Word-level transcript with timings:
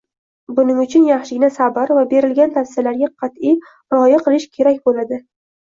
Buning 0.59 0.79
uchun 0.83 1.03
yaxshigina 1.09 1.49
sabr 1.59 1.93
va 1.99 2.07
berilgan 2.15 2.57
tavsiyalarga 2.57 3.13
qatʼiy 3.25 3.65
rioya 3.97 4.25
qilish 4.27 4.53
kerak 4.59 4.83
bo‘ladi. 4.91 5.25